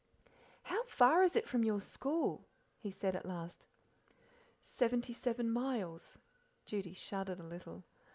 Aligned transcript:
"How 0.63 0.81
far 0.85 1.21
is 1.21 1.35
it 1.35 1.47
from 1.47 1.63
your 1.63 1.79
school?" 1.79 2.47
he 2.79 2.89
said 2.89 3.15
at 3.15 3.23
last. 3.23 3.67
"Seventy 4.63 5.13
seven 5.13 5.51
miles." 5.51 6.17
Judy 6.65 6.93
shuddered 6.95 7.39
a 7.39 7.43
little. 7.43 7.83